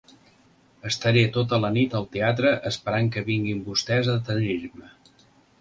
Estaré 0.91 1.23
tota 1.35 1.59
la 1.65 1.69
nit 1.75 1.93
al 2.01 2.09
teatre 2.17 2.53
esperant 2.71 3.13
que 3.17 3.23
vinguin 3.31 3.63
vostès 3.71 4.11
a 4.15 4.17
detenir-me. 4.21 4.95